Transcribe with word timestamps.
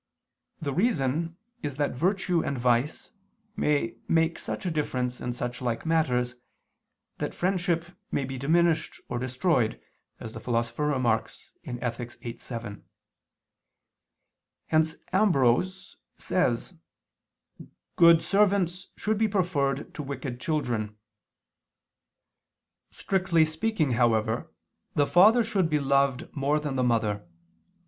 The 0.59 0.73
reason 0.73 1.37
is 1.61 1.77
that 1.77 1.91
virtue 1.91 2.43
and 2.43 2.57
vice 2.57 3.11
may 3.55 3.97
make 4.07 4.39
such 4.39 4.65
a 4.65 4.71
difference 4.71 5.21
in 5.21 5.31
such 5.31 5.61
like 5.61 5.85
matters, 5.85 6.33
that 7.19 7.35
friendship 7.35 7.85
may 8.11 8.25
be 8.25 8.39
diminished 8.39 8.99
or 9.09 9.19
destroyed, 9.19 9.79
as 10.19 10.33
the 10.33 10.39
Philosopher 10.39 10.87
remarks 10.87 11.51
(Ethic. 11.63 12.13
viii, 12.13 12.35
7). 12.37 12.83
Hence 14.69 14.95
Ambrose 15.13 15.97
[*Origen, 16.31 16.35
Hom. 16.35 16.45
ii 16.45 16.51
in 16.53 16.55
Cant.] 16.55 16.59
says: 16.63 16.79
"Good 17.95 18.23
servants 18.23 18.87
should 18.97 19.19
be 19.19 19.27
preferred 19.27 19.93
to 19.93 20.01
wicked 20.01 20.39
children." 20.39 20.97
Strictly 22.89 23.45
speaking, 23.45 23.91
however, 23.91 24.49
the 24.95 25.05
father 25.05 25.43
should 25.43 25.69
be 25.69 25.79
loved 25.79 26.27
more 26.35 26.59
than 26.59 26.75
the 26.75 26.83
mother. 26.83 27.27